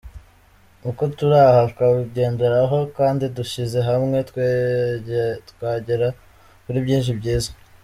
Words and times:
Uko 0.89 1.03
turi 1.17 1.37
aha 1.47 1.61
twabigenderaho, 1.71 2.79
kandi 2.97 3.23
dushyize 3.37 3.79
hamwe 3.89 4.17
twagera 5.57 6.07
kuri 6.63 6.79
byinshi 6.85 7.11
byiza. 7.19 7.51